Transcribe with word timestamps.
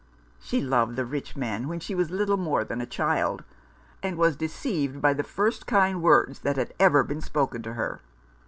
She 0.39 0.61
loved 0.61 0.95
the 0.95 1.05
rich 1.05 1.35
man 1.37 1.67
when 1.67 1.79
she 1.79 1.93
was 1.93 2.09
little 2.09 2.35
more 2.35 2.63
than 2.63 2.81
a 2.81 2.87
child, 2.87 3.43
and 4.01 4.17
was 4.17 4.35
deceived 4.35 4.99
by 4.99 5.13
the 5.13 5.21
first 5.21 5.67
kind 5.67 6.01
words 6.01 6.39
that 6.39 6.55
had 6.57 6.73
ever 6.79 7.03
been 7.03 7.21
spoken 7.21 7.61
to 7.61 7.73
her. 7.73 8.01